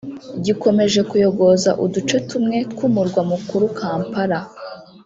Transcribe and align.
gikomeje 0.45 0.99
kuyogoza 1.09 1.71
uduce 1.85 2.15
tumwe 2.29 2.57
tw’umurwa 2.71 3.21
mukuru 3.31 3.65
Kampala 3.77 4.39